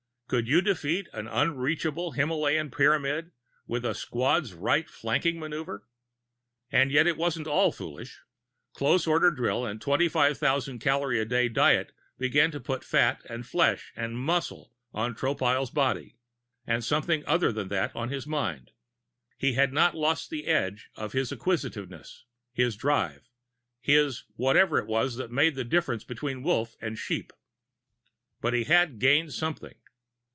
Could 0.31 0.47
you 0.47 0.61
defeat 0.61 1.11
the 1.11 1.27
unreachable 1.41 2.11
Himalayan 2.11 2.71
Pyramid 2.71 3.31
with 3.67 3.83
a 3.83 3.93
squads 3.93 4.53
right 4.53 4.89
flanking 4.89 5.37
maneuver? 5.41 5.89
And 6.71 6.89
yet 6.89 7.05
it 7.05 7.17
wasn't 7.17 7.47
all 7.47 7.73
foolishness. 7.73 8.21
Close 8.71 9.05
order 9.05 9.31
drill 9.31 9.65
and 9.65 9.81
2500 9.81 10.79
calorie 10.79 11.19
a 11.19 11.25
day 11.25 11.49
diet 11.49 11.91
began 12.17 12.49
to 12.51 12.61
put 12.61 12.85
fat 12.85 13.21
and 13.25 13.45
flesh 13.45 13.91
and 13.93 14.17
muscle 14.17 14.71
on 14.93 15.15
Tropile's 15.15 15.69
body, 15.69 16.15
and 16.65 16.81
something 16.81 17.25
other 17.25 17.51
than 17.51 17.67
that 17.67 17.93
on 17.93 18.07
his 18.07 18.25
mind. 18.25 18.71
He 19.37 19.55
had 19.55 19.73
not 19.73 19.95
lost 19.95 20.29
the 20.29 20.45
edge 20.45 20.91
of 20.95 21.11
his 21.11 21.33
acquisitiveness, 21.33 22.23
his 22.53 22.77
drive 22.77 23.27
his 23.81 24.23
whatever 24.37 24.79
it 24.79 24.87
was 24.87 25.17
that 25.17 25.29
made 25.29 25.55
the 25.55 25.65
difference 25.65 26.05
between 26.05 26.41
Wolf 26.41 26.77
and 26.79 26.97
sheep. 26.97 27.33
But 28.39 28.53
he 28.53 28.63
had 28.63 28.97
gained 28.97 29.33
something. 29.33 29.75